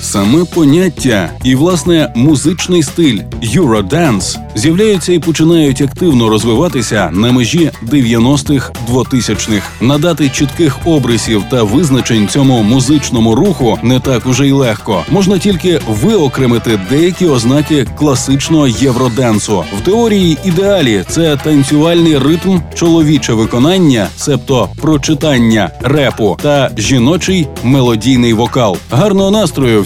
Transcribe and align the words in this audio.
Саме 0.00 0.44
поняття 0.44 1.30
і 1.44 1.54
власне 1.54 2.12
музичний 2.14 2.82
стиль 2.82 3.18
Eurodance 3.42 4.38
з'являються 4.54 5.12
і 5.12 5.18
починають 5.18 5.80
активно 5.80 6.28
розвиватися 6.28 7.10
на 7.12 7.32
межі 7.32 7.70
90-х 7.82 8.72
2000-х. 8.92 9.70
Надати 9.80 10.28
чітких 10.28 10.78
обрисів 10.84 11.44
та 11.50 11.62
визначень 11.62 12.28
цьому 12.28 12.62
музичному 12.62 13.34
руху 13.34 13.78
не 13.82 14.00
так 14.00 14.26
уже 14.26 14.48
й 14.48 14.52
легко. 14.52 15.04
Можна 15.10 15.38
тільки 15.38 15.80
виокремити 15.88 16.80
деякі 16.90 17.26
ознаки 17.26 17.86
класичного 17.98 18.68
євроденсу. 18.68 19.64
В 19.78 19.80
теорії 19.80 20.38
ідеалі 20.44 21.04
це 21.08 21.36
танцювальний 21.36 22.18
ритм, 22.18 22.58
чоловіче 22.74 23.32
виконання, 23.32 24.08
себто 24.16 24.68
прочитання 24.80 25.70
репу 25.80 26.36
та 26.42 26.70
жіночий 26.78 27.48
мелодійний 27.62 28.32
вокал. 28.32 28.76
Гарного 28.90 29.30
настрою 29.30 29.82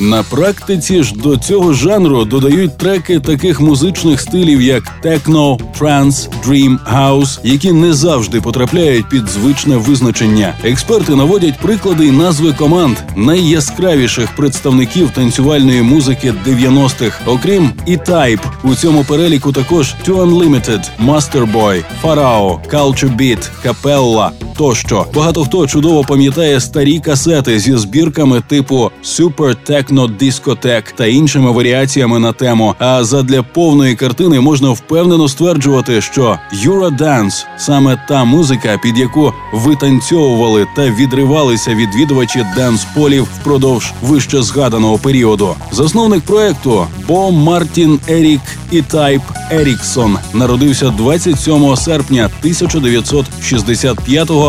На 0.00 0.22
практиці 0.22 1.02
ж 1.02 1.14
до 1.14 1.36
цього 1.36 1.72
жанру 1.72 2.24
додають 2.24 2.78
треки 2.78 3.20
таких 3.20 3.60
музичних 3.60 4.20
стилів, 4.20 4.62
як 4.62 5.00
техно, 5.02 5.58
транс, 5.78 6.28
дрім, 6.44 6.80
хаус, 6.84 7.40
які 7.44 7.72
не 7.72 7.92
завжди 7.92 8.40
потрапляють 8.40 9.08
під 9.08 9.28
звичне 9.28 9.76
визначення. 9.76 10.54
Експерти 10.64 11.14
наводять 11.14 11.58
приклади 11.58 12.06
й 12.06 12.10
назви 12.10 12.52
команд 12.52 12.96
найяскравіших 13.16 14.36
представників 14.36 15.10
танцювальної 15.10 15.82
музики 15.82 16.34
90-х. 16.46 17.20
Окрім 17.26 17.70
E-Type, 17.88 18.44
у 18.62 18.74
цьому 18.74 19.04
переліку 19.04 19.52
також 19.52 19.94
Too 20.06 20.26
Unlimited, 20.26 20.88
Masterboy, 21.06 21.82
Pharaoh, 22.02 22.70
Culture 22.72 23.16
Beat, 23.16 23.48
Capella 23.64 24.30
тощо. 24.60 25.06
Багато 25.14 25.44
хто 25.44 25.66
чудово 25.66 26.04
пам'ятає 26.04 26.60
старі 26.60 26.98
касети 26.98 27.58
зі 27.58 27.76
збірками 27.76 28.40
типу 28.40 28.90
Super 29.04 29.56
Techno 29.70 30.18
Discotheque 30.18 30.94
та 30.94 31.06
іншими 31.06 31.50
варіаціями 31.50 32.18
на 32.18 32.32
тему. 32.32 32.74
А 32.78 33.04
задля 33.04 33.42
повної 33.42 33.94
картини 33.94 34.40
можна 34.40 34.70
впевнено 34.70 35.28
стверджувати, 35.28 36.00
що 36.00 36.38
Eurodance– 36.64 37.44
саме 37.58 38.04
та 38.08 38.24
музика, 38.24 38.78
під 38.82 38.98
яку 38.98 39.32
витанцьовували 39.52 40.66
та 40.76 40.90
відривалися 40.90 41.74
відвідувачі 41.74 42.46
денс-полів 42.56 43.22
впродовж 43.22 43.92
вище 44.02 44.42
згаданого 44.42 44.98
періоду. 44.98 45.54
Засновник 45.72 46.22
проекту 46.22 46.86
Бо 47.08 47.30
Мартін 47.30 48.00
Ерік 48.08 48.40
і 48.70 48.82
Тайп 48.82 49.22
Еріксон 49.50 50.18
народився 50.34 50.90
27 50.90 51.76
серпня 51.76 52.30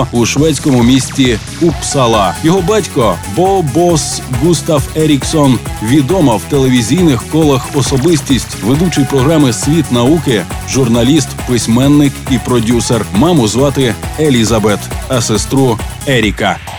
1965-го 0.02 0.08
у 0.12 0.26
шведському 0.26 0.84
місті 0.84 1.40
Упсала. 1.62 2.36
Його 2.44 2.62
батько 2.62 3.16
Бо 3.36 3.62
Бос 3.62 4.22
Густав 4.44 4.84
Еріксон 4.96 5.60
відома 5.84 6.36
в 6.36 6.42
телевізійних 6.42 7.24
колах 7.32 7.68
особистість, 7.76 8.64
ведучий 8.64 9.06
програми 9.06 9.54
Світ 9.54 9.92
науки, 9.92 10.44
журналіст, 10.70 11.28
письменник 11.48 12.14
і 12.32 12.38
продюсер. 12.38 13.06
Маму 13.14 13.48
звати 13.48 13.96
Елізабет, 14.20 14.80
а 15.08 15.22
сестру 15.22 15.80
Еріка. 16.08 16.71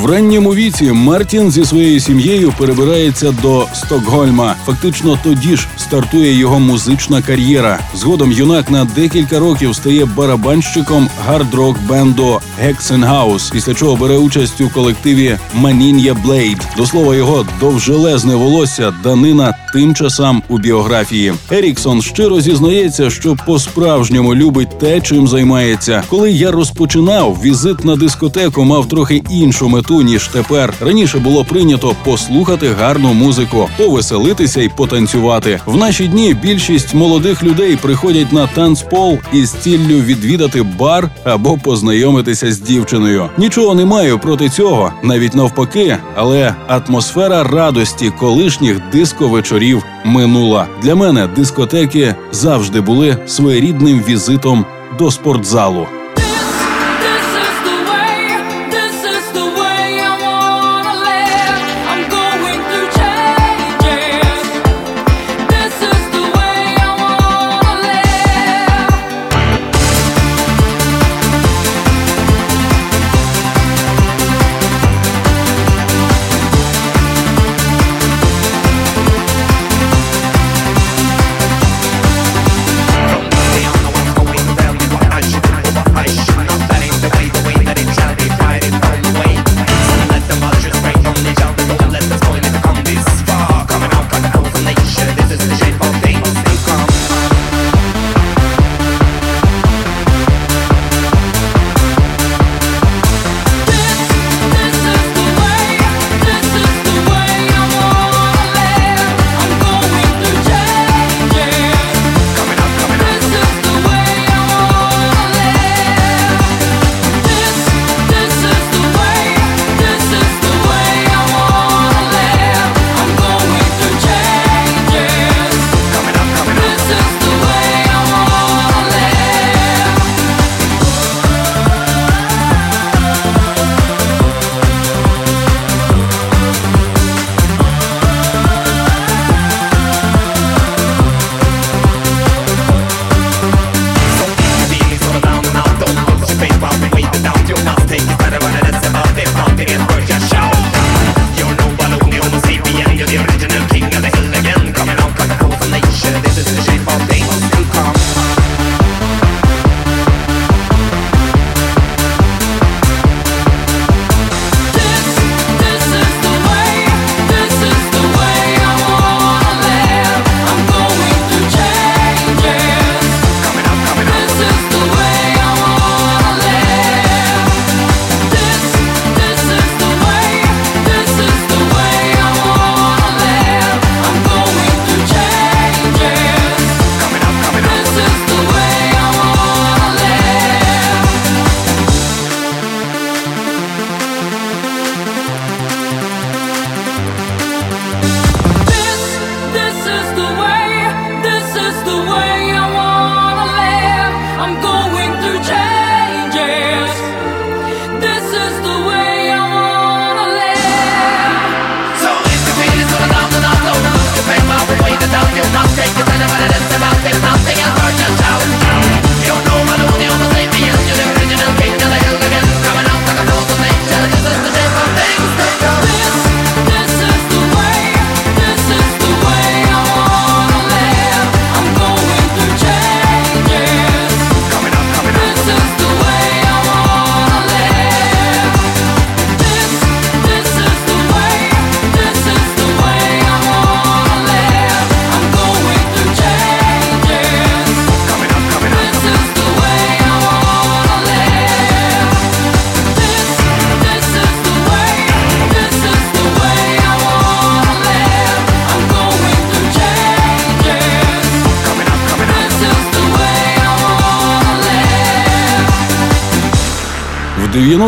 В 0.00 0.06
ранньому 0.06 0.54
віці 0.54 0.92
Мартін 0.92 1.50
зі 1.50 1.64
своєю 1.64 2.00
сім'єю 2.00 2.52
перебирається 2.58 3.34
до 3.42 3.66
Стокгольма. 3.74 4.54
Фактично 4.66 5.18
тоді 5.24 5.56
ж 5.56 5.66
стартує 5.76 6.34
його 6.34 6.60
музична 6.60 7.22
кар'єра. 7.22 7.78
Згодом 7.94 8.32
юнак 8.32 8.70
на 8.70 8.84
декілька 8.84 9.38
років 9.38 9.74
стає 9.74 10.04
барабанщиком 10.04 11.08
гард-рок 11.26 11.76
бенду 11.88 12.40
Hexenhaus, 12.60 13.50
після 13.50 13.74
чого 13.74 13.96
бере 13.96 14.16
участь 14.16 14.60
у 14.60 14.68
колективі 14.68 15.38
Maninnya 15.54 16.14
Blade. 16.14 16.58
До 16.76 16.86
слова, 16.86 17.16
його 17.16 17.46
довжелезне 17.60 18.34
волосся 18.34 18.94
данина 19.04 19.54
тим 19.72 19.94
часам 19.94 20.42
у 20.48 20.58
біографії. 20.58 21.32
Еріксон 21.50 22.02
щиро 22.02 22.40
зізнається, 22.40 23.10
що 23.10 23.36
по-справжньому 23.46 24.34
любить 24.34 24.78
те, 24.78 25.00
чим 25.00 25.28
займається. 25.28 26.02
Коли 26.08 26.30
я 26.30 26.50
розпочинав, 26.50 27.38
візит 27.44 27.84
на 27.84 27.96
дискотеку 27.96 28.64
мав 28.64 28.88
трохи 28.88 29.22
іншу 29.30 29.68
мету 29.68 29.90
ніж 30.02 30.28
тепер. 30.28 30.74
Раніше 30.80 31.18
було 31.18 31.44
прийнято 31.44 31.96
послухати 32.04 32.68
гарну 32.68 33.14
музику, 33.14 33.68
повеселитися 33.76 34.62
і 34.62 34.68
потанцювати. 34.68 35.60
В 35.66 35.76
наші 35.76 36.08
дні 36.08 36.34
більшість 36.34 36.94
молодих 36.94 37.42
людей 37.42 37.76
приходять 37.76 38.32
на 38.32 38.46
танцпол 38.46 39.18
із 39.32 39.50
ціллю 39.50 40.00
відвідати 40.00 40.62
бар 40.62 41.10
або 41.24 41.58
познайомитися 41.58 42.52
з 42.52 42.60
дівчиною. 42.60 43.28
Нічого 43.38 43.74
не 43.74 43.84
маю 43.84 44.18
проти 44.18 44.48
цього, 44.48 44.92
навіть 45.02 45.34
навпаки, 45.34 45.96
але 46.16 46.54
атмосфера 46.68 47.44
радості 47.44 48.10
колишніх 48.10 48.80
диско-вечорів 48.92 49.82
минула. 50.04 50.66
Для 50.82 50.94
мене 50.94 51.26
дискотеки 51.36 52.14
завжди 52.32 52.80
були 52.80 53.16
своєрідним 53.26 54.04
візитом 54.08 54.66
до 54.98 55.10
спортзалу. 55.10 55.86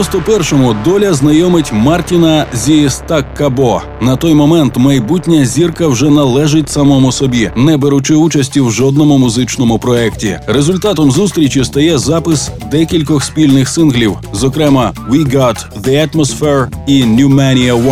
91-му 0.03 0.77
доля 0.85 1.15
знайомить 1.15 1.73
Мартіна 1.73 2.47
зі 2.53 2.91
Стаккабо. 2.91 3.83
На 4.01 4.17
той 4.17 4.35
момент 4.35 4.77
майбутня 4.77 5.45
зірка 5.45 5.87
вже 5.87 6.11
належить 6.11 6.71
самому 6.71 7.13
собі, 7.13 7.51
не 7.57 7.77
беручи 7.77 8.15
участі 8.15 8.61
в 8.61 8.71
жодному 8.71 9.19
музичному 9.19 9.79
проєкті. 9.79 10.39
Результатом 10.47 11.11
зустрічі 11.11 11.65
стає 11.65 11.99
запис 11.99 12.51
декількох 12.71 13.25
спільних 13.25 13.69
синглів, 13.69 14.17
зокрема 14.33 14.93
«We 15.11 15.37
Got 15.37 15.57
The 15.83 16.09
Atmosphere» 16.09 16.69
і 16.87 17.05
«New 17.05 17.37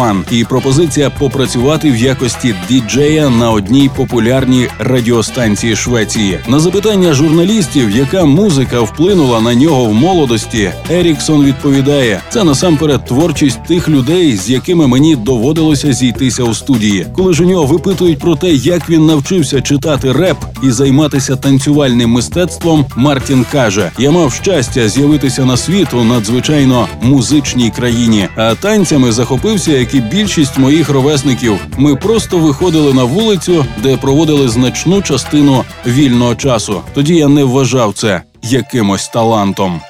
One», 0.00 0.22
і 0.32 0.44
пропозиція 0.44 1.10
попрацювати 1.10 1.90
в 1.90 1.96
якості 1.96 2.54
діджея 2.68 3.28
на 3.28 3.50
одній 3.50 3.90
популярній 3.96 4.68
радіостанції 4.78 5.76
Швеції. 5.76 6.38
На 6.48 6.60
запитання 6.60 7.12
журналістів, 7.12 7.90
яка 7.90 8.24
музика 8.24 8.80
вплинула 8.80 9.40
на 9.40 9.54
нього 9.54 9.84
в 9.84 9.94
молодості, 9.94 10.70
Еріксон 10.90 11.44
відповідає, 11.44 11.99
відповідає: 12.00 12.20
це 12.30 12.44
насамперед 12.44 13.04
творчість 13.04 13.64
тих 13.64 13.88
людей, 13.88 14.36
з 14.36 14.50
якими 14.50 14.86
мені 14.86 15.16
доводилося 15.16 15.92
зійтися 15.92 16.42
у 16.42 16.54
студії. 16.54 17.06
Коли 17.16 17.34
ж 17.34 17.44
у 17.44 17.46
нього 17.46 17.64
випитують 17.64 18.18
про 18.18 18.36
те, 18.36 18.50
як 18.50 18.90
він 18.90 19.06
навчився 19.06 19.60
читати 19.60 20.12
реп 20.12 20.36
і 20.62 20.70
займатися 20.70 21.36
танцювальним 21.36 22.10
мистецтвом, 22.10 22.86
Мартін 22.96 23.46
каже: 23.52 23.90
Я 23.98 24.10
мав 24.10 24.32
щастя 24.32 24.88
з'явитися 24.88 25.44
на 25.44 25.56
світ 25.56 25.94
у 25.94 26.04
надзвичайно 26.04 26.88
музичній 27.02 27.70
країні, 27.70 28.28
а 28.36 28.54
танцями 28.54 29.12
захопився, 29.12 29.72
як 29.72 29.94
і 29.94 30.00
більшість 30.00 30.58
моїх 30.58 30.90
ровесників. 30.90 31.58
Ми 31.78 31.96
просто 31.96 32.38
виходили 32.38 32.92
на 32.92 33.04
вулицю, 33.04 33.64
де 33.82 33.96
проводили 33.96 34.48
значну 34.48 35.02
частину 35.02 35.64
вільного 35.86 36.34
часу. 36.34 36.80
Тоді 36.94 37.14
я 37.14 37.28
не 37.28 37.44
вважав 37.44 37.92
це 37.94 38.22
якимось 38.42 39.08
талантом. 39.08 39.80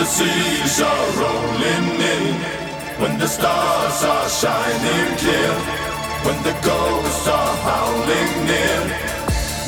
The 0.00 0.06
seas 0.06 0.80
are 0.80 1.08
rolling 1.20 2.00
in, 2.00 2.34
when 3.02 3.18
the 3.18 3.26
stars 3.26 4.02
are 4.02 4.28
shining 4.30 5.16
clear, 5.18 5.52
when 6.24 6.42
the 6.42 6.56
ghosts 6.64 7.28
are 7.28 7.56
howling 7.68 8.32
near, 8.46 8.80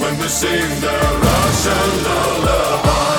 when 0.01 0.19
we 0.19 0.29
sing 0.29 0.71
the 0.81 0.97
Russian 1.29 1.91
lullaby. 2.05 3.12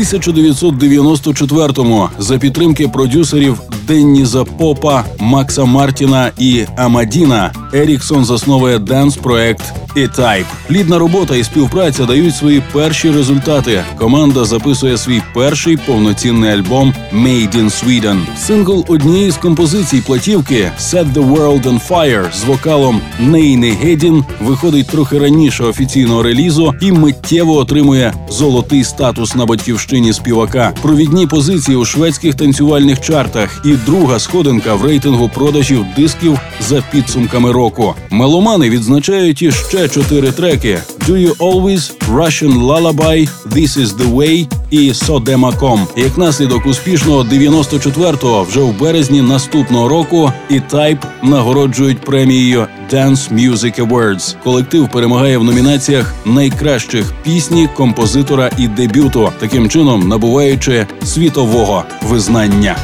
1994-му 0.00 2.08
за 2.18 2.38
підтримки 2.38 2.88
продюсерів 2.88 3.60
Денніза 3.86 4.44
Попа, 4.44 5.04
Макса 5.18 5.64
Мартіна 5.64 6.30
і 6.38 6.64
Амадіна 6.76 7.52
Еріксон 7.72 8.24
засновує 8.24 8.78
денс-проект 9.94 10.18
E-Type. 10.18 10.46
Плідна 10.68 10.98
робота 10.98 11.36
і 11.36 11.44
співпраця 11.44 12.04
дають 12.04 12.36
свої 12.36 12.62
перші 12.72 13.10
результати. 13.10 13.84
Команда 13.96 14.44
записує 14.44 14.98
свій 14.98 15.22
перший 15.34 15.76
повноцінний 15.76 16.50
альбом 16.50 16.94
«Made 17.14 17.56
in 17.56 17.64
Sweden». 17.64 18.18
Сингл 18.38 18.84
однієї 18.88 19.30
з 19.30 19.36
композицій 19.36 20.02
платівки 20.06 20.70
«Set 20.80 21.12
the 21.12 21.34
World 21.34 21.62
on 21.62 21.80
Fire» 21.88 22.32
з 22.32 22.44
вокалом 22.44 23.00
Нейни 23.20 23.70
Гедін 23.70 24.24
виходить 24.40 24.86
трохи 24.86 25.18
раніше 25.18 25.64
офіційного 25.64 26.22
релізу 26.22 26.74
і 26.80 26.92
миттєво 26.92 27.56
отримує 27.56 28.14
золотий 28.30 28.84
статус 28.84 29.34
на 29.34 29.46
батьківщині 29.46 30.12
співака, 30.12 30.72
провідні 30.82 31.26
позиції 31.26 31.76
у 31.76 31.84
шведських 31.84 32.34
танцювальних 32.34 33.00
чартах 33.00 33.62
і 33.64 33.72
друга 33.72 34.18
сходинка 34.18 34.74
в 34.74 34.84
рейтингу 34.84 35.28
продажів 35.28 35.84
дисків 35.96 36.38
за 36.68 36.82
підсумками 36.92 37.52
року. 37.52 37.94
Меломани 38.10 38.70
відзначають 38.70 39.42
іще 39.42 39.79
чотири 39.88 40.32
треки: 40.32 40.78
«Do 41.08 41.16
You 41.16 41.36
Always», 41.36 41.92
«Russian 42.14 42.52
Lullaby», 42.52 43.28
«This 43.46 43.78
Is 43.78 43.86
The 43.86 44.14
Way» 44.14 44.46
і 44.70 44.94
«Содемаком». 44.94 45.86
Як 45.96 46.18
наслідок 46.18 46.66
успішного 46.66 47.22
94-го 47.22 48.42
вже 48.42 48.60
в 48.60 48.78
березні 48.78 49.22
наступного 49.22 49.88
року 49.88 50.32
і 50.48 50.54
Type 50.54 50.98
нагороджують 51.22 52.00
премією 52.00 52.66
Dance 52.92 53.34
Music 53.34 53.86
Awards. 53.86 54.34
Колектив 54.44 54.88
перемагає 54.88 55.38
в 55.38 55.44
номінаціях 55.44 56.14
найкращих 56.24 57.12
пісні, 57.22 57.68
композитора 57.76 58.50
і 58.58 58.68
дебюту, 58.68 59.32
таким 59.38 59.68
чином 59.68 60.08
набуваючи 60.08 60.86
світового 61.04 61.84
визнання. 62.02 62.76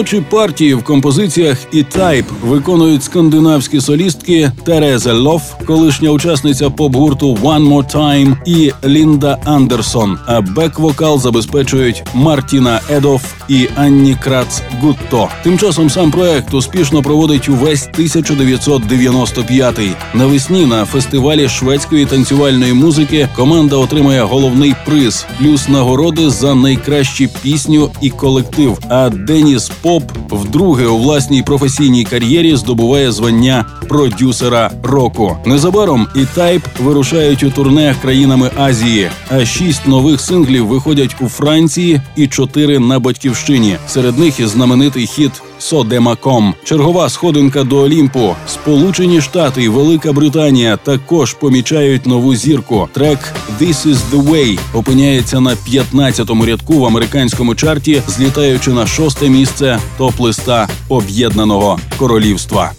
Жіночі 0.00 0.24
партії 0.30 0.74
в 0.74 0.84
композиціях 0.84 1.58
E-Type 1.72 2.26
виконують 2.44 3.04
скандинавські 3.04 3.80
солістки 3.80 4.52
Тереза 4.64 5.12
Лоф, 5.14 5.42
колишня 5.66 6.10
учасниця 6.10 6.70
поп-гурту 6.70 7.34
One 7.34 7.68
More 7.68 7.94
Time 7.94 8.36
і 8.46 8.72
Лінда 8.84 9.38
Андерсон. 9.44 10.18
А 10.26 10.40
бек-вокал 10.40 11.18
забезпечують 11.18 12.02
Мартіна 12.14 12.80
Едоф 12.90 13.24
і 13.48 13.68
Анні 13.76 14.16
Крац 14.24 14.62
Гутто. 14.80 15.28
Тим 15.42 15.58
часом 15.58 15.90
сам 15.90 16.10
проект 16.10 16.54
успішно 16.54 17.02
проводить 17.02 17.48
увесь 17.48 17.88
1995-й. 17.98 19.90
Навесні 20.14 20.66
на 20.66 20.84
фестивалі 20.84 21.48
шведської 21.48 22.06
танцювальної 22.06 22.72
музики 22.72 23.28
команда 23.36 23.76
отримує 23.76 24.22
головний 24.22 24.74
приз, 24.86 25.26
плюс 25.38 25.68
нагороди 25.68 26.30
за 26.30 26.54
найкращі 26.54 27.28
пісню 27.42 27.90
і 28.00 28.10
колектив. 28.10 28.78
А 28.88 29.10
Деніс 29.10 29.70
Поп 29.90 30.12
вдруге 30.30 30.86
у 30.86 30.98
власній 30.98 31.42
професійній 31.42 32.04
кар'єрі 32.04 32.56
здобуває 32.56 33.12
звання 33.12 33.64
продюсера 33.88 34.70
року. 34.82 35.36
Незабаром 35.46 36.08
E-Type 36.16 36.62
вирушають 36.80 37.42
у 37.42 37.50
турне 37.50 37.96
країнами 38.02 38.50
Азії. 38.56 39.10
А 39.30 39.44
шість 39.44 39.86
нових 39.86 40.20
синглів 40.20 40.66
виходять 40.66 41.16
у 41.20 41.28
Франції 41.28 42.00
і 42.16 42.26
чотири 42.26 42.78
на 42.78 42.98
батьківщині. 42.98 43.76
Серед 43.88 44.18
них 44.18 44.40
і 44.40 44.46
знаменитий 44.46 45.06
хіт 45.06 45.32
Содемаком. 45.60 46.54
Чергова 46.64 47.08
сходинка 47.08 47.64
до 47.64 47.76
Олімпу. 47.76 48.36
Сполучені 48.46 49.20
Штати 49.20 49.62
і 49.62 49.68
Велика 49.68 50.12
Британія 50.12 50.76
також 50.76 51.34
помічають 51.34 52.06
нову 52.06 52.34
зірку. 52.34 52.88
Трек 52.92 53.18
«This 53.60 53.86
is 53.86 53.98
the 54.12 54.22
way» 54.22 54.58
опиняється 54.74 55.40
на 55.40 55.50
15-му 55.50 56.46
рядку 56.46 56.78
в 56.78 56.84
американському 56.86 57.54
чарті, 57.54 58.02
злітаючи 58.08 58.70
на 58.70 58.86
шосте 58.86 59.28
місце 59.28 59.78
топ-листа 59.98 60.68
Об'єднаного 60.88 61.78
Королівства. 61.98 62.72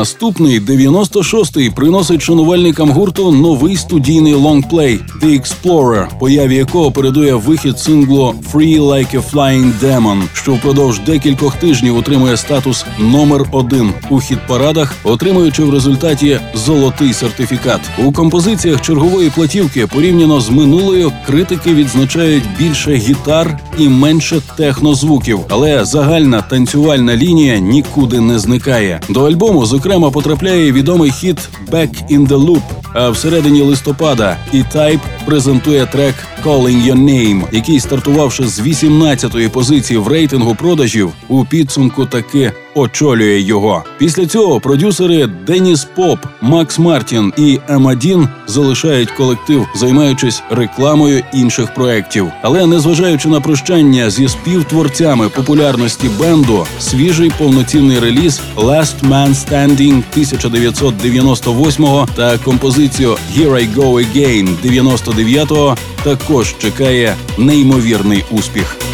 Наступний 0.00 0.60
96-й 0.60 1.70
приносить 1.70 2.22
шанувальникам 2.22 2.90
гурту 2.90 3.32
новий 3.32 3.76
студійний 3.76 4.34
лонгплей 4.34 5.00
The 5.22 5.40
Explorer, 5.40 6.18
появі 6.18 6.56
якого 6.56 6.92
передує 6.92 7.34
вихід 7.34 7.78
синглу 7.78 8.34
Free 8.52 8.80
Like 8.80 9.16
a 9.16 9.30
Flying 9.32 9.72
Demon, 9.82 10.22
що 10.32 10.52
впродовж 10.52 11.00
декількох 11.06 11.56
тижнів 11.56 11.96
отримує 11.96 12.36
статус 12.36 12.84
номер 12.98 13.44
один 13.52 13.92
у 14.10 14.20
хіт-парадах, 14.20 14.94
отримуючи 15.04 15.64
в 15.64 15.70
результаті 15.70 16.40
золотий 16.54 17.12
сертифікат. 17.12 17.80
У 18.04 18.12
композиціях 18.12 18.80
чергової 18.80 19.30
платівки 19.30 19.86
порівняно 19.86 20.40
з 20.40 20.50
минулою 20.50 21.12
критики 21.26 21.74
відзначають 21.74 22.44
більше 22.58 22.94
гітар 22.94 23.58
і 23.78 23.88
менше 23.88 24.40
технозвуків, 24.56 25.40
але 25.48 25.84
загальна 25.84 26.42
танцювальна 26.42 27.16
лінія 27.16 27.58
нікуди 27.58 28.20
не 28.20 28.38
зникає. 28.38 29.00
До 29.08 29.26
альбому 29.26 29.66
зокрема 29.66 29.89
потрапляє 29.98 30.72
відомий 30.72 31.10
хіт 31.10 31.48
Back 31.70 32.10
in 32.10 32.28
the 32.28 32.46
Loop, 32.46 32.62
а 32.94 33.10
всередині 33.10 33.62
листопада. 33.62 34.36
E-Type 34.54 35.00
презентує 35.26 35.86
трек 35.86 36.14
Calling 36.44 36.86
Your 36.86 36.98
Name, 36.98 37.42
який, 37.52 37.80
стартувавши 37.80 38.48
з 38.48 38.60
18-ї 38.60 39.48
позиції 39.48 39.98
в 39.98 40.08
рейтингу 40.08 40.54
продажів, 40.54 41.12
у 41.28 41.44
підсумку 41.44 42.06
таки 42.06 42.52
очолює 42.74 43.40
його. 43.40 43.84
Після 43.98 44.26
цього 44.26 44.60
продюсери 44.60 45.26
Деніс 45.26 45.84
Поп, 45.84 46.18
Макс 46.40 46.78
Мартін 46.78 47.32
і 47.36 47.58
Емадін 47.68 48.28
залишають 48.46 49.10
колектив, 49.10 49.66
займаючись 49.74 50.42
рекламою 50.50 51.22
інших 51.34 51.74
проєктів. 51.74 52.28
Але 52.42 52.66
незважаючи 52.66 53.28
на 53.28 53.40
прощання 53.40 54.10
зі 54.10 54.28
співтворцями 54.28 55.28
популярності 55.28 56.10
бенду, 56.20 56.66
свіжий 56.78 57.32
повноцінний 57.38 57.98
реліз 57.98 58.40
Last 58.56 59.08
Man 59.08 59.28
Standing 59.28 60.02
1998 60.12 61.86
та 62.16 62.38
композицію 62.38 63.16
Here 63.36 63.50
I 63.50 63.74
Go 63.74 63.92
Again 63.92 64.48
99-го 64.64 65.76
також 66.04 66.54
чекає 66.58 67.16
неймовірний 67.38 68.24
успіх. 68.30 68.89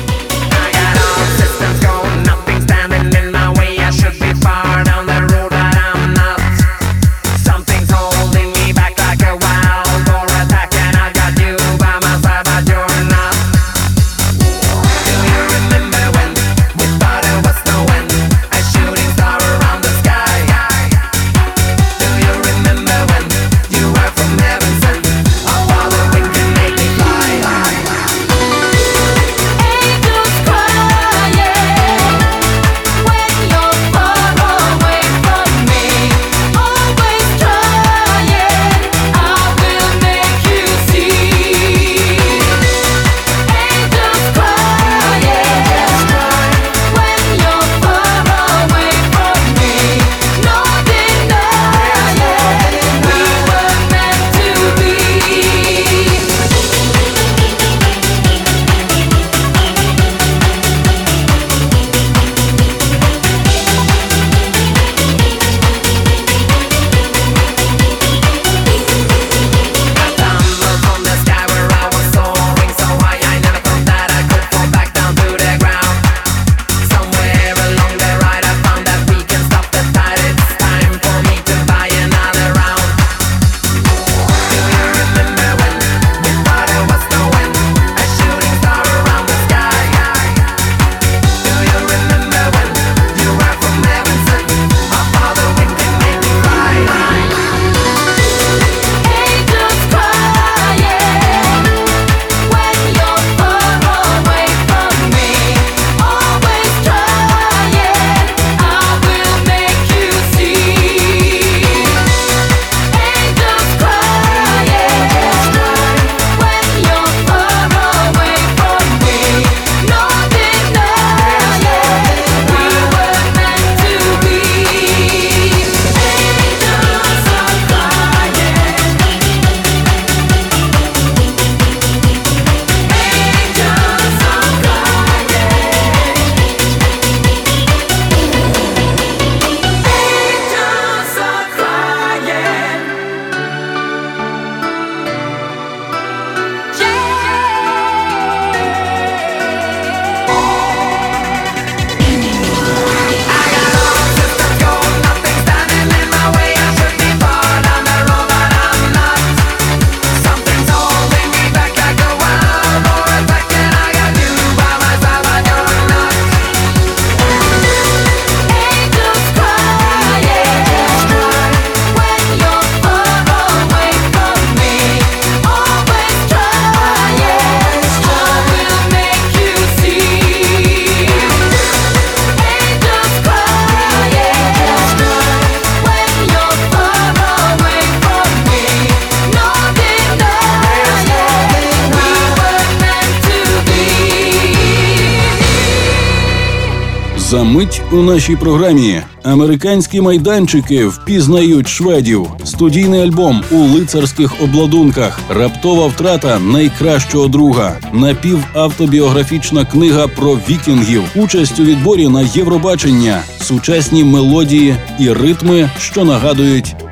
У 197.97 198.03
нашій 198.03 198.37
програмі. 198.37 199.01
Американські 199.23 200.01
майданчики 200.01 200.87
впізнають 200.87 201.69
шведів. 201.69 202.27
Студійний 202.45 203.01
альбом 203.01 203.43
у 203.51 203.57
лицарських 203.57 204.43
обладунках, 204.43 205.21
раптова 205.29 205.87
втрата 205.87 206.39
найкращого 206.39 207.29
друга, 207.29 207.79
напівавтобіографічна 207.93 209.65
книга 209.65 210.09
про 210.09 210.35
вікінгів, 210.35 211.03
участь 211.17 211.61
у 211.61 211.65
відборі 211.65 212.09
на 212.09 212.23
Євробачення, 212.23 213.23
сучасні 213.41 214.05
мелодії 214.05 214.77
і 214.99 215.13
ритми, 215.13 215.71
що 215.79 216.05
нагадують 216.05 216.77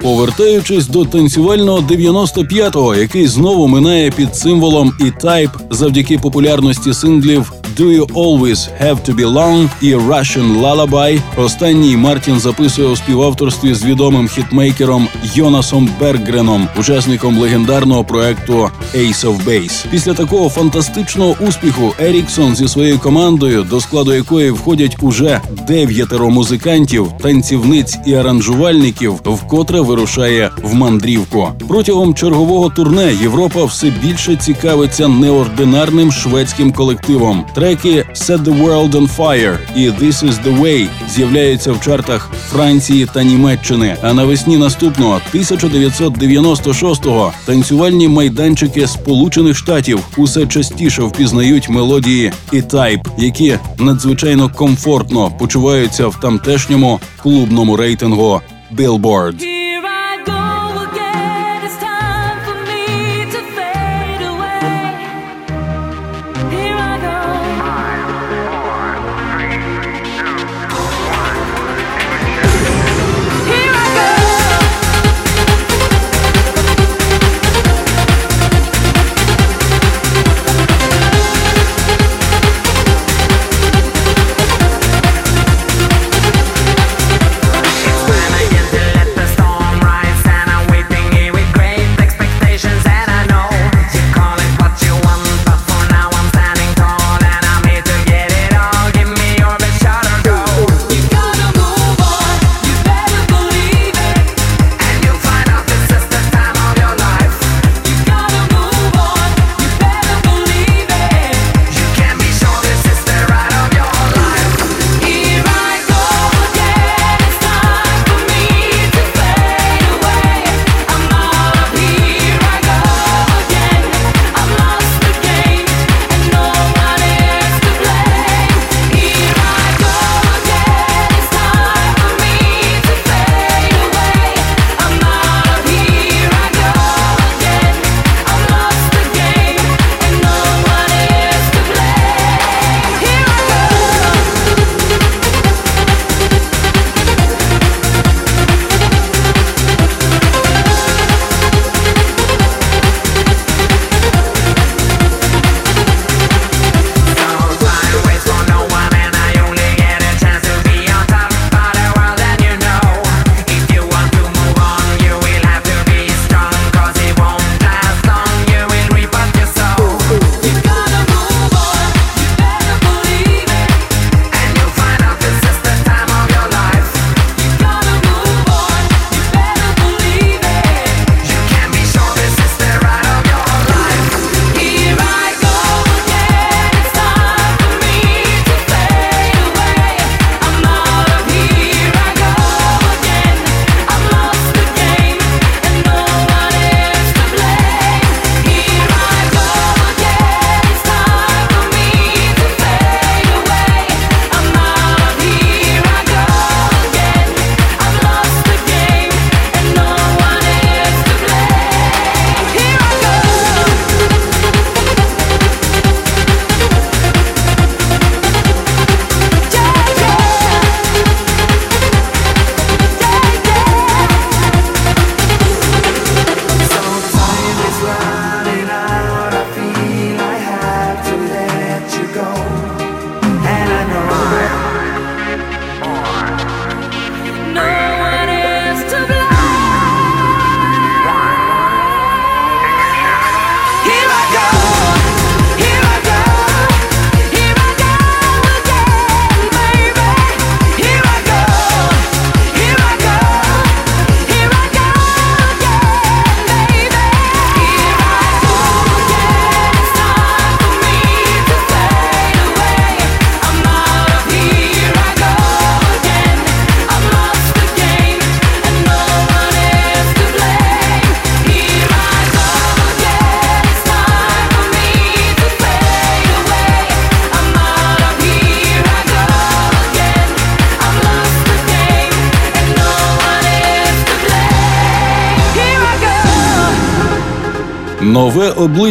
Повертаючись 0.00 0.86
до 0.86 1.04
танцювального 1.04 1.78
95-го, 1.78 2.94
який 2.94 3.26
знову 3.26 3.68
минає 3.68 4.10
під 4.10 4.36
символом 4.36 4.92
і 5.00 5.10
тайп 5.20 5.50
завдяки 5.70 6.18
популярності 6.18 6.94
синглів 6.94 7.52
Do 7.78 7.92
You 7.92 8.06
Always 8.06 8.68
Have 8.82 8.98
To 9.06 9.14
Be 9.14 9.32
Long 9.32 9.68
і 9.80 9.94
Russian 9.94 10.60
Lullaby, 10.60 11.20
останній 11.36 11.96
Мартін 11.96 12.40
записує 12.40 12.88
у 12.88 12.96
співавторстві 12.96 13.74
з 13.74 13.84
відомим 13.84 14.28
хітмейкером 14.28 15.08
Йонасом 15.34 15.90
Бергреном, 16.00 16.68
учасником 16.80 17.38
легендарного 17.38 18.04
проекту 18.04 18.70
Ace 18.94 19.24
of 19.24 19.44
Base. 19.44 19.86
Після 19.90 20.14
такого 20.14 20.48
фантастичного 20.48 21.36
успіху 21.48 21.94
Еріксон 22.00 22.56
зі 22.56 22.68
своєю 22.68 22.98
командою, 22.98 23.62
до 23.62 23.80
складу 23.80 24.14
якої 24.14 24.50
входять 24.50 24.96
уже 25.00 25.40
дев'ятеро 25.68 26.30
музикантів, 26.30 27.12
танцівниць 27.22 27.98
і 28.06 28.14
аранжувальників, 28.14 29.20
вкотре 29.24 29.80
вирушає 29.80 30.50
в 30.62 30.74
мандрівку. 30.74 31.48
Протягом 31.68 32.14
чергового 32.14 32.70
турне 32.70 33.14
Європа 33.22 33.64
все 33.64 33.92
більше 34.02 34.36
цікавиться 34.36 35.08
неординарним 35.08 36.12
шведським 36.12 36.72
колективом. 36.72 37.44
Треки 37.68 38.06
«Set 38.14 38.44
the 38.44 38.62
World 38.62 38.90
on 38.90 39.16
Fire» 39.16 39.58
і 39.76 39.90
«This 39.90 40.24
is 40.24 40.42
the 40.44 40.60
Way» 40.60 40.88
з'являються 41.08 41.72
в 41.72 41.80
чартах 41.80 42.30
Франції 42.50 43.06
та 43.14 43.22
Німеччини. 43.22 43.96
А 44.02 44.12
навесні 44.12 44.56
наступного 44.56 45.20
1996-го 45.34 47.32
танцювальні 47.46 48.08
майданчики 48.08 48.86
Сполучених 48.86 49.56
Штатів 49.56 50.00
усе 50.16 50.46
частіше 50.46 51.02
впізнають 51.02 51.68
мелодії 51.68 52.32
і 52.52 52.62
тайп, 52.62 53.08
які 53.18 53.58
надзвичайно 53.78 54.48
комфортно 54.48 55.30
почуваються 55.38 56.06
в 56.06 56.20
тамтешньому 56.20 57.00
клубному 57.22 57.76
рейтингу 57.76 58.40
Billboard. 58.76 59.57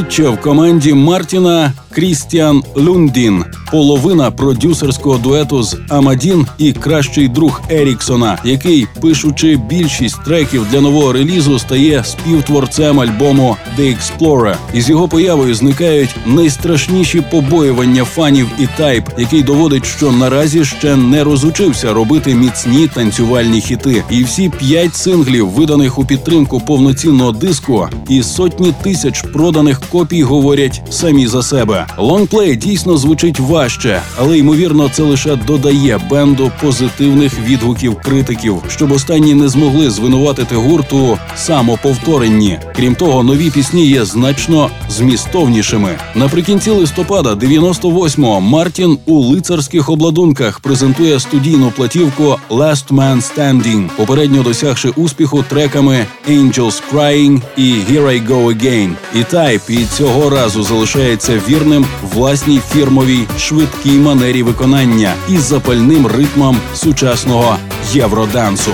Нове 0.09 0.29
в 0.29 0.41
команді 0.41 0.93
Мартіна 0.93 1.71
Крістіан 1.97 2.63
Люндін, 2.77 3.43
половина 3.71 4.31
продюсерського 4.31 5.17
дуету 5.17 5.63
з 5.63 5.77
Амадін 5.89 6.45
і 6.57 6.73
кращий 6.73 7.27
друг 7.27 7.61
Еріксона, 7.69 8.37
який, 8.43 8.87
пишучи 9.01 9.59
більшість 9.69 10.23
треків 10.23 10.65
для 10.71 10.81
нового 10.81 11.13
релізу, 11.13 11.59
стає 11.59 12.03
співтворцем 12.03 12.99
альбому 12.99 13.57
The 13.79 13.97
Explorer. 13.97 14.55
Із 14.73 14.89
його 14.89 15.07
появою 15.07 15.55
зникають 15.55 16.15
найстрашніші 16.25 17.21
побоювання 17.21 18.03
фанів 18.03 18.47
E-Type, 18.59 19.09
який 19.17 19.43
доводить, 19.43 19.85
що 19.85 20.11
наразі 20.11 20.65
ще 20.65 20.95
не 20.95 21.23
розучився 21.23 21.93
робити 21.93 22.35
міцні 22.35 22.87
танцювальні 22.87 23.61
хіти. 23.61 24.03
І 24.09 24.23
всі 24.23 24.49
п'ять 24.49 24.95
синглів, 24.95 25.49
виданих 25.49 25.99
у 25.99 26.05
підтримку 26.05 26.59
повноцінного 26.59 27.31
диску, 27.31 27.87
і 28.09 28.23
сотні 28.23 28.73
тисяч 28.83 29.21
проданих 29.21 29.81
копій 29.91 30.23
говорять 30.23 30.81
самі 30.89 31.27
за 31.27 31.43
себе. 31.43 31.86
Лонгплей 31.97 32.55
дійсно 32.55 32.97
звучить 32.97 33.39
важче, 33.39 34.01
але 34.17 34.37
ймовірно, 34.37 34.89
це 34.89 35.03
лише 35.03 35.35
додає 35.35 35.99
бенду 36.09 36.51
позитивних 36.61 37.39
відгуків 37.39 37.95
критиків, 38.01 38.63
щоб 38.67 38.91
останні 38.91 39.33
не 39.33 39.47
змогли 39.47 39.89
звинуватити 39.89 40.55
гурту 40.55 41.17
самоповторенні. 41.35 42.59
Крім 42.75 42.95
того, 42.95 43.23
нові 43.23 43.49
пісні 43.49 43.87
є 43.87 44.05
значно 44.05 44.69
змістовнішими. 44.89 45.89
Наприкінці 46.15 46.69
листопада 46.69 47.33
98-го 47.33 48.41
Мартін 48.41 48.97
у 49.05 49.19
лицарських 49.19 49.89
обладунках 49.89 50.59
презентує 50.59 51.19
студійну 51.19 51.71
платівку 51.75 52.39
«Last 52.49 52.87
Man 52.87 53.21
Standing», 53.35 53.89
попередньо 53.95 54.43
досягши 54.43 54.89
успіху 54.89 55.43
треками 55.49 56.05
«Angels 56.29 56.81
Crying» 56.93 57.41
і 57.57 57.61
«Here 57.61 58.05
I 58.05 58.27
Go 58.27 58.45
Again». 58.45 58.89
І 59.15 59.23
Тайп 59.23 59.61
і 59.69 59.85
цього 59.85 60.29
разу 60.29 60.63
залишається 60.63 61.41
вірним 61.49 61.76
власній 62.13 62.61
фірмовій 62.73 63.27
швидкій 63.37 63.97
манері 63.97 64.43
виконання 64.43 65.13
із 65.29 65.41
запальним 65.41 66.07
ритмом 66.07 66.57
сучасного 66.73 67.57
євродансу. 67.93 68.71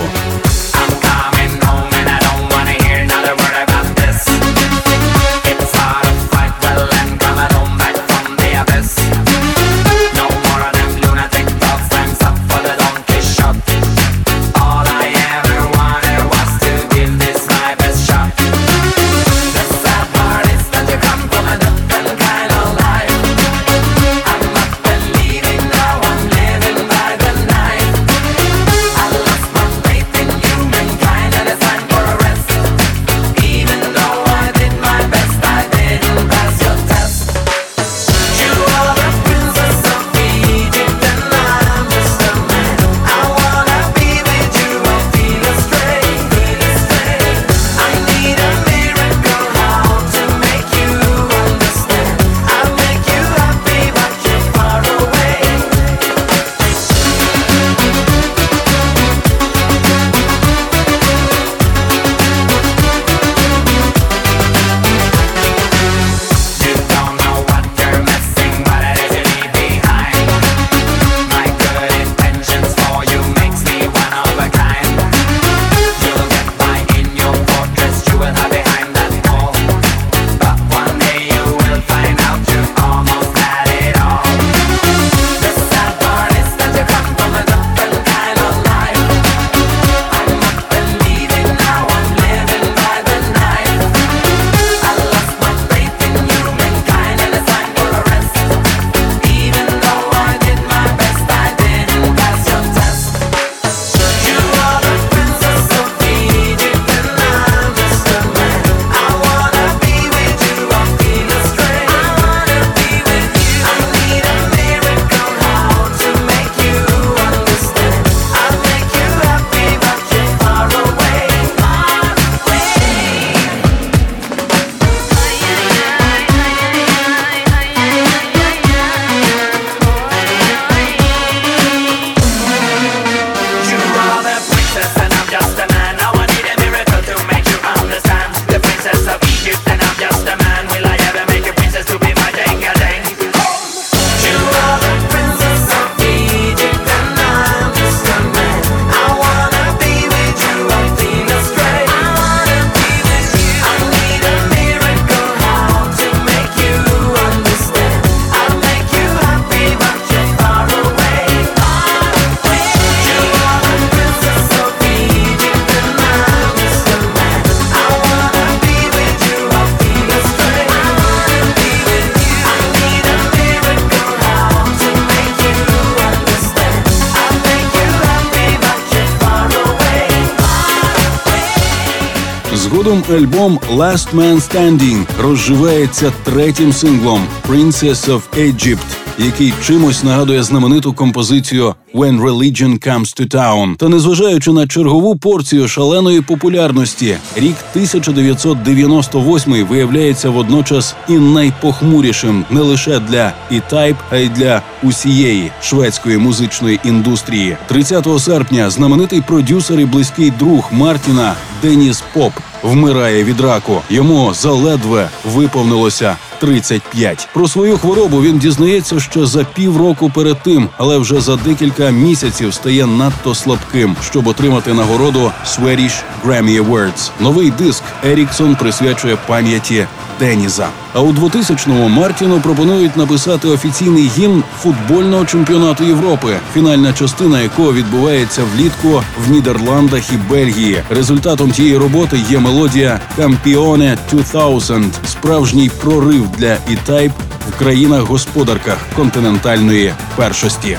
Згодом 182.94 183.16
альбом 183.16 183.60
«Last 183.70 184.14
Man 184.14 184.40
Standing» 184.40 185.06
розживається 185.20 186.12
третім 186.24 186.72
синглом 186.72 187.26
«Princess 187.48 188.08
of 188.08 188.20
Egypt», 188.36 188.93
який 189.18 189.52
чимось 189.62 190.04
нагадує 190.04 190.42
знамениту 190.42 190.92
композицію 190.92 191.74
«When 191.94 192.20
Religion 192.20 192.88
Comes 192.88 193.20
to 193.20 193.34
Town». 193.34 193.76
Та 193.76 193.88
незважаючи 193.88 194.52
на 194.52 194.66
чергову 194.66 195.16
порцію 195.16 195.68
шаленої 195.68 196.20
популярності, 196.20 197.16
рік 197.36 197.56
1998 197.72 199.66
виявляється 199.66 200.30
водночас 200.30 200.94
і 201.08 201.12
найпохмурішим 201.12 202.44
не 202.50 202.60
лише 202.60 203.00
для 203.00 203.32
E-Type, 203.52 203.96
а 204.10 204.16
й 204.16 204.28
для 204.28 204.62
усієї 204.82 205.50
шведської 205.62 206.18
музичної 206.18 206.80
індустрії. 206.84 207.56
30 207.66 208.08
серпня 208.18 208.70
знаменитий 208.70 209.20
продюсер 209.20 209.80
і 209.80 209.84
близький 209.84 210.30
друг 210.30 210.68
Мартіна 210.72 211.34
Деніс 211.62 212.02
Поп 212.12 212.32
вмирає 212.62 213.24
від 213.24 213.40
раку. 213.40 213.82
Йому 213.90 214.34
заледве 214.34 215.08
виповнилося 215.24 216.16
35. 216.44 217.28
Про 217.32 217.48
свою 217.48 217.78
хворобу 217.78 218.22
він 218.22 218.38
дізнається, 218.38 219.00
що 219.00 219.26
за 219.26 219.44
півроку 219.44 220.10
перед 220.14 220.42
тим, 220.42 220.68
але 220.76 220.98
вже 220.98 221.20
за 221.20 221.36
декілька 221.36 221.90
місяців 221.90 222.54
стає 222.54 222.86
надто 222.86 223.34
слабким, 223.34 223.96
щоб 224.02 224.26
отримати 224.26 224.72
нагороду 224.74 225.32
Swedish 225.46 226.02
Grammy 226.26 226.64
Awards. 226.64 227.10
Новий 227.20 227.50
диск 227.50 227.82
Еріксон 228.04 228.56
присвячує 228.56 229.16
пам'яті 229.26 229.86
Деніза. 230.20 230.68
А 230.94 231.00
у 231.00 231.12
2000-му 231.12 231.88
Мартіну 231.88 232.40
пропонують 232.40 232.96
написати 232.96 233.48
офіційний 233.48 234.10
гімн 234.16 234.44
футбольного 234.58 235.24
чемпіонату 235.24 235.84
Європи, 235.84 236.36
фінальна 236.54 236.92
частина 236.92 237.40
якого 237.40 237.72
відбувається 237.72 238.42
влітку 238.56 239.02
в 239.26 239.30
Нідерландах 239.30 240.12
і 240.12 240.16
Бельгії. 240.30 240.82
Результатом 240.90 241.50
тієї 241.50 241.76
роботи 241.76 242.22
є 242.30 242.38
мелодія 242.38 243.00
Campione 243.18 243.98
2000– 244.10 244.90
справжній 245.06 245.70
прорив 245.80 246.28
для 246.38 246.54
E-Type 246.54 247.12
в 247.48 247.58
країнах-господарках 247.58 248.78
континентальної 248.96 249.92
першості. 250.16 250.78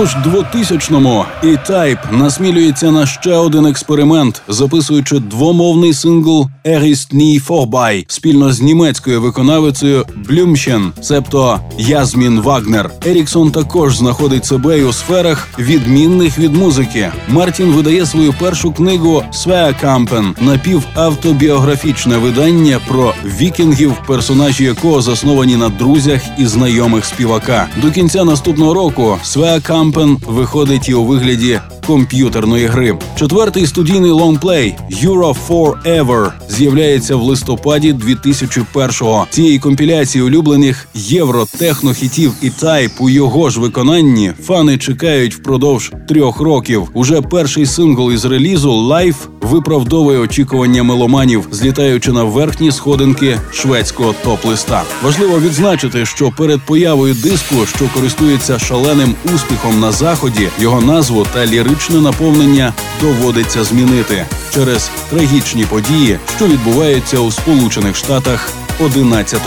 Тому 0.00 0.08
ж 0.08 0.16
2000-му 0.16 1.24
E-Type 1.42 2.12
насмілюється 2.12 2.90
на 2.90 3.06
ще 3.06 3.34
один 3.34 3.66
експеримент, 3.66 4.42
записуючи 4.48 5.18
двомовний 5.18 5.94
сингл 5.94 6.48
«Erist 6.64 7.12
nie 7.12 7.40
vorbei» 7.48 8.04
спільно 8.08 8.52
з 8.52 8.60
німецькою 8.60 9.20
виконавицею 9.20 10.06
Blümchen, 10.28 10.92
себто 11.02 11.60
Язмін 11.78 12.40
Вагнер. 12.40 12.90
Еріксон 13.06 13.50
також 13.50 13.96
знаходить 13.96 14.46
себе 14.46 14.78
і 14.78 14.84
у 14.84 14.92
сферах 14.92 15.48
відмінних 15.58 16.38
від 16.38 16.54
музики. 16.54 17.10
Мартін 17.28 17.66
видає 17.66 18.06
свою 18.06 18.32
першу 18.32 18.72
книгу 18.72 19.22
«Sveakampen» 19.32 20.34
напівавтобіографічне 20.40 22.16
видання 22.16 22.80
про 22.88 23.14
вікінгів, 23.24 23.94
персонажі 24.06 24.64
якого 24.64 25.02
засновані 25.02 25.56
на 25.56 25.68
друзях 25.68 26.22
і 26.38 26.46
знайомих 26.46 27.04
співака. 27.04 27.68
До 27.82 27.90
кінця 27.90 28.24
наступного 28.24 28.74
року 28.74 29.16
Sveakampen 29.22 30.18
виходить 30.26 30.88
і 30.88 30.94
у 30.94 31.04
вигляді 31.04 31.60
комп'ютерної 31.86 32.66
гри. 32.66 32.98
Четвертий 33.16 33.66
студійний 33.66 34.10
лонгплей 34.10 34.74
Euro 34.90 35.36
Forever 35.48 36.32
з'являється 36.60 37.16
в 37.16 37.22
листопаді 37.22 37.92
2001-го. 37.92 39.26
Цієї 39.30 39.58
компіляції 39.58 40.24
улюблених 40.24 40.88
євро-технохітів 40.94 42.32
E-Type 42.42 42.92
у 42.98 43.10
його 43.10 43.50
ж 43.50 43.60
виконанні 43.60 44.32
фани 44.42 44.78
чекають 44.78 45.34
впродовж 45.34 45.92
трьох 46.08 46.40
років. 46.40 46.90
Уже 46.94 47.22
перший 47.22 47.66
сингл 47.66 48.12
із 48.12 48.24
релізу 48.24 48.70
Life 48.70 49.39
виправдовує 49.50 50.18
очікування 50.18 50.82
меломанів, 50.82 51.46
злітаючи 51.50 52.12
на 52.12 52.24
верхні 52.24 52.72
сходинки 52.72 53.38
шведського 53.52 54.14
топ-листа. 54.24 54.82
Важливо 55.02 55.40
відзначити, 55.40 56.06
що 56.06 56.30
перед 56.30 56.60
появою 56.60 57.14
диску, 57.14 57.66
що 57.66 57.84
користується 57.94 58.58
шаленим 58.58 59.14
успіхом 59.34 59.80
на 59.80 59.92
заході, 59.92 60.48
його 60.58 60.80
назву 60.80 61.26
та 61.34 61.46
ліричне 61.46 62.00
наповнення 62.00 62.72
доводиться 63.00 63.64
змінити 63.64 64.26
через 64.54 64.90
трагічні 65.10 65.64
події, 65.64 66.18
що 66.36 66.46
відбуваються 66.46 67.18
у 67.18 67.30
Сполучених 67.30 67.96
Штатах 67.96 68.52
11 68.80 69.40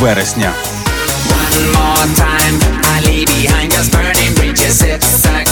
вересня. 0.00 0.52
One 1.28 1.72
more 1.78 2.06
time, 2.24 2.56
I 2.94 2.96
leave 3.06 3.28
behind 3.38 3.68
just 3.76 3.90
burning 3.92 4.34
bridges. 4.38 4.82
It's 4.82 5.26
a 5.26 5.47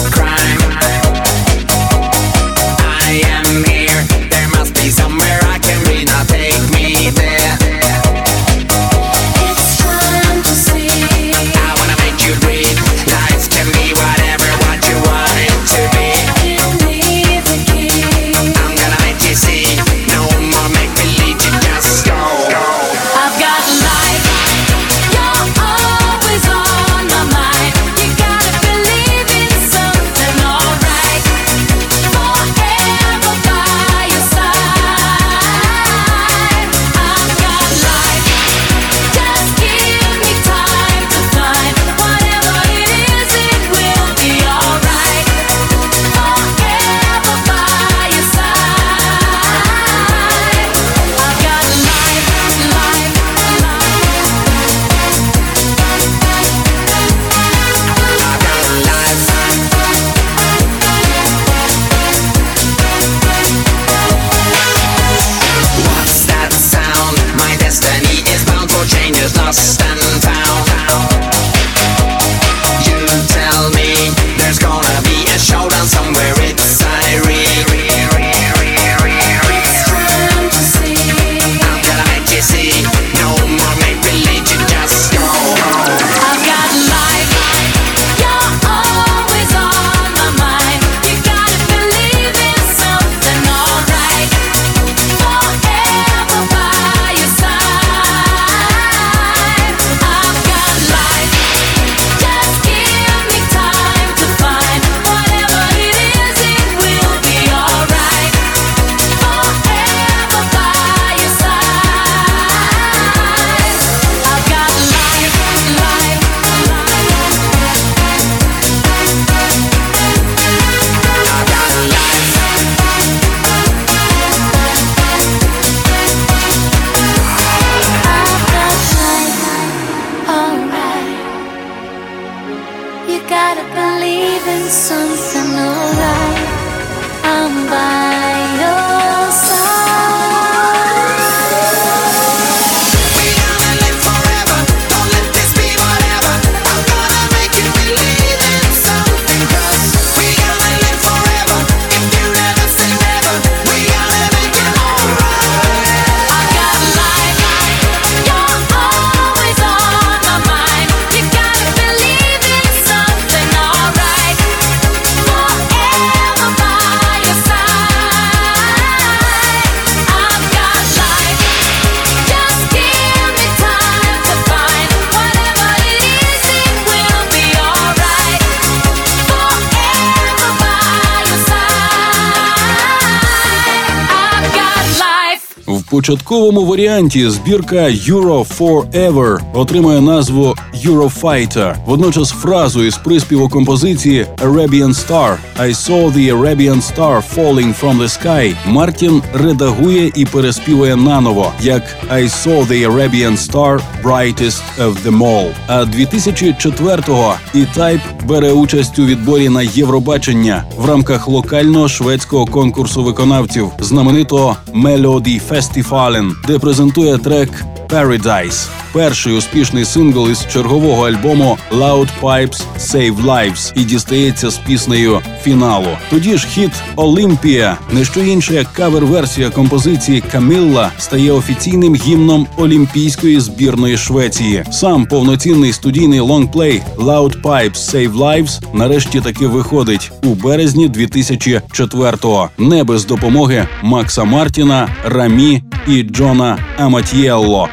початковому 185.97 186.65
варіанті 186.65 187.31
збірка 187.31 187.77
Euro 187.77 188.47
Forever 188.59 189.39
отримує 189.55 190.01
назву 190.01 190.55
Eurofighter. 190.85 191.75
Водночас 191.87 192.31
фразу 192.31 192.85
із 192.85 192.97
приспіву 192.97 193.49
композиції 193.49 194.27
Arabian 194.37 194.89
Star 194.89 195.37
I 195.61 195.75
saw 195.75 196.13
the 196.13 196.41
Arabian 196.41 196.83
Star 196.95 197.23
falling 197.37 197.81
from 197.81 197.99
the 197.99 198.09
sky 198.09 198.55
Мартін 198.67 199.23
редагує 199.35 200.13
і 200.15 200.25
переспівує 200.25 200.97
наново 200.97 201.53
як 201.63 201.83
I 202.11 202.23
saw 202.23 202.67
the 202.67 202.93
Arabian 202.93 203.37
Star 203.51 203.81
brightest 204.05 204.63
of 204.79 204.95
them 205.05 205.19
all. 205.23 205.49
А 205.67 205.85
2004-го 205.85 207.35
E-Type 207.55 208.01
бере 208.29 208.53
участь 208.53 208.99
у 208.99 209.07
відборі 209.07 209.49
на 209.49 209.63
Євробачення 209.63 210.65
в 210.77 210.87
рамках 210.89 211.29
локального 211.29 211.89
шведського 211.89 212.47
конкурсу 212.47 213.03
виконавців 213.03 213.71
знаменитого 213.81 214.57
Melody 214.75 215.41
Festivalen, 215.51 215.86
Fallen. 215.89 216.35
Reprezentuje 216.49 217.19
trek 217.19 217.76
Paradise, 217.89 218.69
перший 218.93 219.33
успішний 219.33 219.85
сингл 219.85 220.31
із 220.31 220.47
чергового 220.47 221.09
альбому 221.09 221.59
Loud 221.73 222.09
Pipes 222.23 222.63
Save 222.79 223.23
Lives 223.25 223.73
і 223.77 223.85
дістається 223.85 224.51
з 224.51 224.59
піснею 224.59 225.21
фіналу. 225.43 225.89
Тоді 226.11 226.37
ж 226.39 226.47
хіт 226.47 226.71
Олімпія, 226.97 227.79
не 227.93 228.05
що 228.05 228.21
інше 228.21 228.55
як 228.55 228.73
кавер-версія 228.73 229.51
композиції 229.51 230.21
Камілла, 230.21 230.91
стає 230.99 231.33
офіційним 231.33 231.95
гімном 231.95 232.47
Олімпійської 232.57 233.41
збірної 233.41 233.97
Швеції. 233.97 234.65
Сам 234.71 235.07
повноцінний 235.07 235.73
студійний 235.73 236.21
лонгплей 236.21 236.83
Loud 236.97 237.43
Pipes 237.43 237.95
Save 237.95 238.13
Lives 238.13 238.61
нарешті 238.75 239.21
таки 239.21 239.47
виходить 239.47 240.13
у 240.23 240.29
березні 240.29 240.89
2004-го. 240.89 242.49
Не 242.59 242.85
без 242.85 243.05
допомоги 243.07 243.69
Макса 243.83 244.25
Мартіна, 244.25 244.89
Рамі 245.05 245.63
і 245.89 246.03
Джона 246.03 246.59
Аматієлло. 246.79 247.69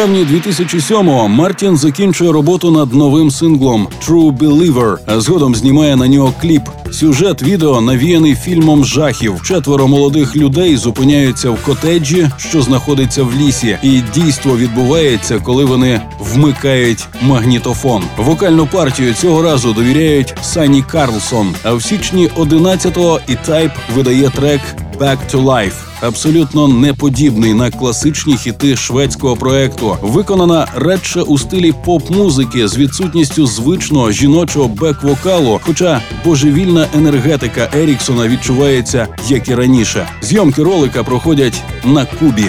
травні 0.00 0.24
2007-го 0.24 1.28
Мартін 1.28 1.76
закінчує 1.76 2.32
роботу 2.32 2.70
над 2.70 2.94
новим 2.94 3.30
синглом 3.30 3.88
True 4.06 4.38
Believer, 4.38 4.96
а 5.06 5.20
згодом 5.20 5.54
знімає 5.54 5.96
на 5.96 6.08
нього 6.08 6.32
кліп. 6.40 6.62
Сюжет 6.92 7.42
відео 7.42 7.80
навіяний 7.80 8.34
фільмом 8.34 8.84
жахів. 8.84 9.42
Четверо 9.42 9.88
молодих 9.88 10.36
людей 10.36 10.76
зупиняються 10.76 11.50
в 11.50 11.64
котеджі, 11.64 12.28
що 12.36 12.62
знаходиться 12.62 13.22
в 13.22 13.34
лісі, 13.34 13.78
і 13.82 14.02
дійство 14.14 14.56
відбувається, 14.56 15.38
коли 15.38 15.64
вони 15.64 16.00
вмикають 16.20 17.08
магнітофон. 17.22 18.02
Вокальну 18.16 18.66
партію 18.66 19.14
цього 19.14 19.42
разу 19.42 19.72
довіряють 19.72 20.34
Сані 20.42 20.82
Карлсон. 20.82 21.54
А 21.62 21.72
в 21.72 21.82
січні 21.82 22.28
11-го 22.36 23.20
і 23.28 23.32
Type 23.32 23.76
видає 23.94 24.30
трек 24.30 24.60
Back 24.98 25.18
to 25.32 25.44
Life 25.44 25.89
абсолютно 26.00 26.68
неподібний 26.68 27.54
на 27.54 27.70
класичні 27.70 28.36
хіти 28.36 28.76
шведського 28.76 29.36
проекту, 29.36 29.96
виконана 30.02 30.66
радше 30.74 31.22
у 31.22 31.38
стилі 31.38 31.72
поп-музики 31.84 32.68
з 32.68 32.78
відсутністю 32.78 33.46
звичного 33.46 34.10
жіночого 34.12 34.68
бек-вокалу. 34.68 35.60
Хоча 35.62 36.02
божевільна 36.24 36.86
енергетика 36.94 37.70
Еріксона 37.74 38.28
відчувається 38.28 39.06
як 39.28 39.48
і 39.48 39.54
раніше. 39.54 40.08
Зйомки 40.22 40.62
ролика 40.62 41.04
проходять 41.04 41.62
на 41.84 42.04
Кубі. 42.04 42.46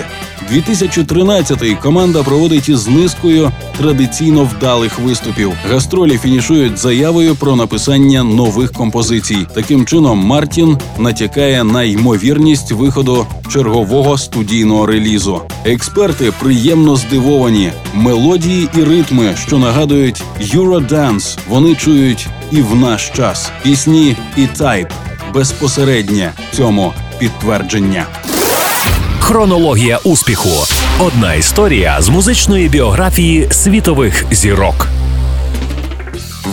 2013-й 0.51 1.75
команда 1.75 2.23
проводить 2.23 2.69
із 2.69 2.87
низкою 2.87 3.51
традиційно 3.77 4.43
вдалих 4.43 4.99
виступів. 4.99 5.53
Гастролі 5.69 6.17
фінішують 6.17 6.77
заявою 6.77 7.35
про 7.35 7.55
написання 7.55 8.23
нових 8.23 8.71
композицій. 8.71 9.47
Таким 9.53 9.85
чином, 9.85 10.17
Мартін 10.17 10.77
натякає 10.99 11.63
на 11.63 11.83
ймовірність 11.83 12.71
виходу 12.71 13.27
чергового 13.49 14.17
студійного 14.17 14.85
релізу. 14.85 15.41
Експерти 15.65 16.33
приємно 16.39 16.95
здивовані. 16.95 17.71
Мелодії 17.93 18.69
і 18.77 18.83
ритми, 18.83 19.35
що 19.47 19.57
нагадують 19.57 20.23
Eurodance, 20.53 21.37
вони 21.49 21.75
чують 21.75 22.27
і 22.51 22.61
в 22.61 22.75
наш 22.75 23.09
час. 23.09 23.51
Пісні 23.63 24.15
і 24.37 24.47
тайп 24.47 24.87
безпосереднє 25.33 26.33
цьому 26.51 26.93
підтвердження. 27.19 28.07
Хронологія 29.21 29.99
успіху. 30.03 30.49
Одна 30.99 31.33
історія 31.33 32.01
з 32.01 32.09
музичної 32.09 32.69
біографії 32.69 33.47
світових 33.51 34.25
зірок. 34.31 34.87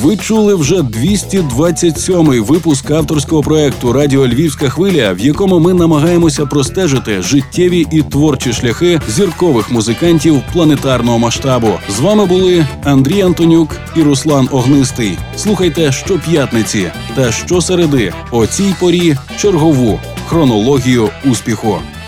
Ви 0.02 0.16
чули 0.16 0.54
вже 0.54 0.74
227-й 0.74 2.40
випуск 2.40 2.90
авторського 2.90 3.42
проекту 3.42 3.92
Радіо 3.92 4.26
Львівська 4.26 4.68
хвиля, 4.68 5.12
в 5.12 5.20
якому 5.20 5.58
ми 5.58 5.74
намагаємося 5.74 6.46
простежити 6.46 7.22
життєві 7.22 7.86
і 7.90 8.02
творчі 8.02 8.52
шляхи 8.52 9.00
зіркових 9.08 9.70
музикантів 9.70 10.42
планетарного 10.52 11.18
масштабу. 11.18 11.70
З 11.96 12.00
вами 12.00 12.26
були 12.26 12.66
Андрій 12.84 13.22
Антонюк 13.22 13.76
і 13.96 14.02
Руслан 14.02 14.48
Огнистий. 14.52 15.18
Слухайте 15.36 15.92
щоп'ятниці 15.92 16.90
та 17.14 17.32
щосереди 17.32 18.12
о 18.30 18.46
цій 18.46 18.74
порі 18.80 19.16
чергову 19.38 20.00
хронологію 20.26 21.08
успіху. 21.24 21.78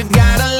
you 0.00 0.08
gotta 0.08 0.59